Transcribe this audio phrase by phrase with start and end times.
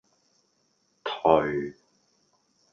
[1.03, 1.75] 頹